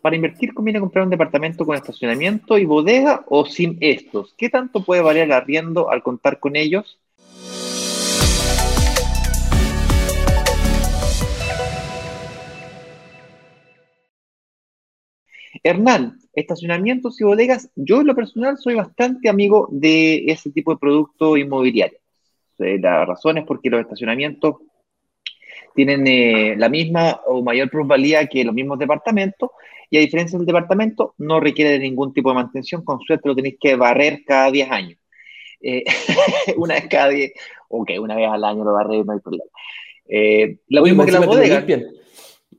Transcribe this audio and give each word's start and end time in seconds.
para 0.00 0.16
invertir 0.16 0.54
conviene 0.54 0.80
comprar 0.80 1.04
un 1.04 1.10
departamento 1.10 1.66
con 1.66 1.76
estacionamiento 1.76 2.58
y 2.58 2.64
bodega 2.64 3.24
o 3.28 3.44
sin 3.44 3.76
estos. 3.80 4.34
¿Qué 4.36 4.48
tanto 4.48 4.84
puede 4.84 5.02
variar 5.02 5.26
el 5.26 5.32
arriendo 5.32 5.90
al 5.90 6.02
contar 6.02 6.38
con 6.38 6.56
ellos? 6.56 6.98
Hernán, 15.62 16.18
estacionamientos 16.32 17.20
y 17.20 17.24
bodegas, 17.24 17.70
yo 17.76 18.00
en 18.00 18.06
lo 18.06 18.14
personal 18.14 18.56
soy 18.56 18.76
bastante 18.76 19.28
amigo 19.28 19.68
de 19.70 20.24
ese 20.26 20.50
tipo 20.50 20.72
de 20.72 20.78
producto 20.78 21.36
inmobiliario. 21.36 21.98
Eh, 22.58 22.78
la 22.80 23.04
razón 23.04 23.38
es 23.38 23.44
porque 23.44 23.68
los 23.68 23.80
estacionamientos 23.80 24.56
tienen 25.74 26.06
eh, 26.06 26.54
la 26.56 26.68
misma 26.68 27.20
o 27.26 27.42
mayor 27.42 27.70
plusvalía 27.70 28.26
que 28.26 28.44
los 28.44 28.54
mismos 28.54 28.78
departamentos 28.78 29.50
y 29.90 29.96
a 29.96 30.00
diferencia 30.00 30.38
del 30.38 30.46
departamento 30.46 31.14
no 31.18 31.40
requiere 31.40 31.72
de 31.72 31.80
ningún 31.80 32.12
tipo 32.12 32.30
de 32.30 32.36
mantención, 32.36 32.84
con 32.84 33.00
suerte 33.00 33.28
lo 33.28 33.34
tenéis 33.34 33.56
que 33.60 33.74
barrer 33.76 34.22
cada 34.24 34.50
10 34.50 34.70
años. 34.70 34.98
Eh, 35.60 35.84
una 36.56 36.74
vez 36.74 36.86
cada 36.88 37.08
10, 37.08 37.32
ok, 37.68 37.90
una 38.00 38.16
vez 38.16 38.28
al 38.28 38.44
año 38.44 38.64
lo 38.64 38.72
barré, 38.72 39.04
no 39.04 39.12
hay 39.12 39.20
problema. 39.20 39.50
lo 40.68 40.82
mismo 40.82 41.04
que 41.04 41.12
la 41.12 41.20
bodega. 41.20 41.64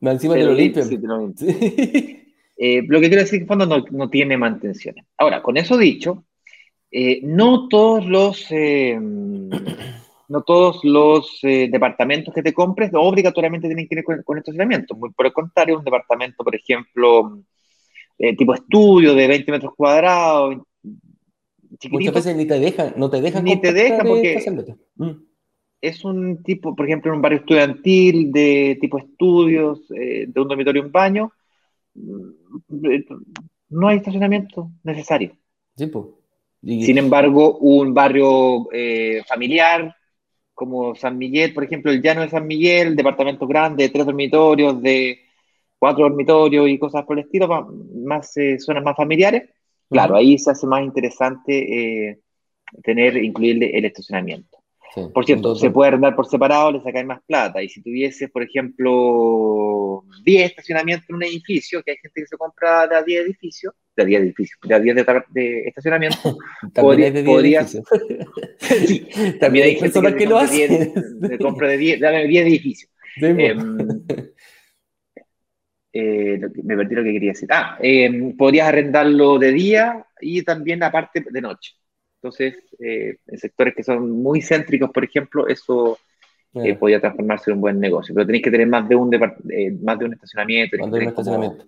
Encima 0.01 0.33
te 0.33 0.43
lo 0.43 0.53
limpian. 0.53 1.35
Eh, 2.63 2.83
lo 2.87 3.01
que 3.01 3.07
quiero 3.07 3.23
decir 3.23 3.37
es 3.37 3.39
que 3.39 3.43
el 3.45 3.47
fondo 3.47 3.83
no, 3.89 4.09
tiene 4.11 4.37
mantenciones. 4.37 5.03
Ahora, 5.17 5.41
con 5.41 5.57
eso 5.57 5.79
dicho, 5.79 6.25
eh, 6.91 7.19
no 7.23 7.67
todos 7.69 8.05
los, 8.05 8.45
eh, 8.51 8.99
no 10.31 10.43
todos 10.43 10.79
los 10.83 11.39
departamentos 11.41 12.33
que 12.33 12.41
te 12.41 12.53
compres 12.53 12.91
obligatoriamente 12.93 13.67
tienen 13.67 13.87
que 13.87 13.95
ir 13.95 14.23
con, 14.23 14.37
estacionamiento. 14.37 14.95
Muy 14.95 15.11
por 15.11 15.25
el 15.25 15.33
contrario, 15.33 15.77
un 15.77 15.83
departamento, 15.83 16.43
por 16.43 16.55
ejemplo, 16.55 17.41
tipo 18.37 18.53
estudio 18.53 19.13
de 19.13 19.27
20 19.27 19.51
metros 19.51 19.73
cuadrados, 19.75 20.57
Muchas 21.89 22.13
veces 22.13 22.35
ni 22.35 22.45
te 22.45 22.59
dejan, 22.59 22.93
no 22.97 23.09
te 23.09 23.21
dejan. 23.21 23.43
Ni 23.43 23.59
te 23.59 23.73
dejan 23.73 24.05
porque 24.05 24.43
mm. 24.95 25.09
es 25.81 26.03
un 26.03 26.43
tipo, 26.43 26.75
por 26.75 26.85
ejemplo, 26.85 27.11
en 27.11 27.15
un 27.15 27.21
barrio 27.21 27.39
estudiantil 27.39 28.31
de 28.31 28.77
tipo 28.79 28.99
estudios, 28.99 29.87
de 29.87 30.31
un 30.35 30.47
dormitorio 30.47 30.81
y 30.81 30.85
un 30.85 30.91
baño, 30.91 31.31
no 33.69 33.87
hay 33.87 33.97
estacionamiento 33.97 34.71
necesario. 34.83 35.35
Sin 36.63 36.97
embargo, 36.97 37.57
un 37.57 37.93
barrio 37.93 38.67
eh, 38.71 39.23
familiar 39.27 39.95
como 40.61 40.93
San 40.93 41.17
Miguel, 41.17 41.55
por 41.55 41.63
ejemplo, 41.63 41.91
el 41.91 42.03
llano 42.03 42.21
de 42.21 42.29
San 42.29 42.45
Miguel, 42.45 42.95
departamento 42.95 43.47
grande, 43.47 43.85
de 43.85 43.89
tres 43.89 44.05
dormitorios, 44.05 44.79
de 44.79 45.17
cuatro 45.79 46.03
dormitorios 46.03 46.69
y 46.69 46.77
cosas 46.77 47.03
por 47.03 47.17
el 47.17 47.25
estilo, 47.25 47.47
más, 47.95 48.37
eh, 48.37 48.59
zonas 48.59 48.83
más 48.83 48.95
familiares, 48.95 49.49
claro, 49.89 50.15
ahí 50.15 50.37
se 50.37 50.51
hace 50.51 50.67
más 50.67 50.83
interesante 50.83 52.09
eh, 52.11 52.19
tener, 52.83 53.17
incluir 53.17 53.63
el 53.75 53.85
estacionamiento. 53.85 54.59
por 55.11 55.25
cierto, 55.25 55.55
se 55.55 55.71
puede 55.71 55.87
arrendar 55.87 56.15
por 56.15 56.27
separado, 56.27 56.73
le 56.73 56.83
sacáis 56.83 57.07
más 57.07 57.23
plata. 57.25 57.63
Y 57.63 57.67
si 57.67 57.81
tuviese, 57.81 58.27
por 58.27 58.43
ejemplo, 58.43 58.91
10 60.23 60.49
estacionamientos 60.49 61.09
en 61.09 61.15
un 61.15 61.23
edificio, 61.23 61.81
que 61.83 61.91
hay 61.91 61.97
gente 61.97 62.21
que 62.21 62.27
se 62.27 62.37
compra 62.37 62.87
de 62.87 62.95
a 62.95 63.03
10 63.03 63.25
edificios, 63.25 63.73
de 63.95 64.03
a 64.03 64.05
10 64.05 64.21
edificios, 64.21 64.59
de 64.63 64.75
a 64.75 64.79
10 64.79 64.95
de, 65.33 65.59
estacionamiento, 65.67 66.37
también 66.73 67.25
podría, 67.25 67.65
sí, 67.65 67.79
también 69.39 69.65
hay 69.65 69.75
gente 69.75 70.15
que, 70.15 70.25
lo 70.25 70.37
hace. 70.37 70.93
De 70.95 71.37
compra 71.37 71.67
de 71.69 71.77
10, 71.77 71.99
dame 71.99 72.27
10 72.27 72.45
edificios. 72.47 72.91
Em, 73.17 73.59
eh, 75.93 76.39
me 76.63 76.77
perdí 76.77 76.95
lo 76.95 77.03
que 77.03 77.13
quería 77.13 77.31
decir. 77.31 77.49
Ah, 77.51 77.77
eh, 77.81 78.33
podrías 78.37 78.67
arrendarlo 78.67 79.37
de 79.37 79.51
día 79.51 80.05
y 80.21 80.43
también 80.43 80.83
aparte 80.83 81.25
de 81.29 81.41
noche. 81.41 81.73
Entonces, 82.21 82.55
eh, 82.79 83.17
en 83.27 83.37
sectores 83.37 83.73
que 83.75 83.83
son 83.83 84.09
muy 84.11 84.41
céntricos, 84.41 84.91
por 84.91 85.03
ejemplo, 85.03 85.47
eso 85.47 85.97
eh, 86.53 86.75
podría 86.75 86.99
transformarse 86.99 87.49
en 87.49 87.55
un 87.55 87.61
buen 87.61 87.79
negocio. 87.79 88.13
Pero 88.13 88.25
tenéis 88.25 88.43
que 88.43 88.51
tener 88.51 88.67
más 88.67 88.87
de 88.87 88.95
un, 88.95 89.13
eh, 89.13 89.77
más 89.81 89.97
de 89.99 90.05
un 90.05 90.13
estacionamiento. 90.13 90.77
Más 90.77 90.91
de 90.91 90.97
un 90.97 91.07
estacionamiento. 91.07 91.65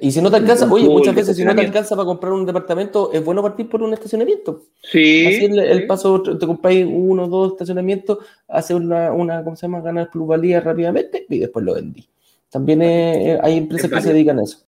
Y 0.00 0.10
si 0.12 0.22
no 0.22 0.30
te 0.30 0.38
alcanza, 0.38 0.70
oye, 0.72 0.88
muchas 0.88 1.14
veces 1.14 1.36
si 1.36 1.44
no 1.44 1.54
te 1.54 1.60
alcanza 1.60 1.94
para 1.94 2.06
comprar 2.06 2.32
un 2.32 2.46
departamento, 2.46 3.12
es 3.12 3.22
bueno 3.22 3.42
partir 3.42 3.68
por 3.68 3.82
un 3.82 3.92
estacionamiento. 3.92 4.62
Sí. 4.80 5.26
Así 5.26 5.44
el, 5.44 5.86
paso, 5.86 6.22
te 6.22 6.46
compráis 6.46 6.86
uno 6.88 7.24
o 7.24 7.28
dos 7.28 7.52
estacionamientos, 7.52 8.18
hace 8.48 8.74
una, 8.74 9.12
una, 9.12 9.44
¿cómo 9.44 9.56
se 9.56 9.66
llama? 9.66 9.82
Ganar 9.82 10.10
plusvalía 10.10 10.60
rápidamente 10.60 11.26
y 11.28 11.38
después 11.38 11.66
lo 11.66 11.74
vendí. 11.74 12.08
También 12.50 12.80
hay 12.80 13.58
empresas 13.58 13.90
que 13.90 14.00
se 14.00 14.12
dedican 14.12 14.38
a 14.38 14.44
eso. 14.44 14.60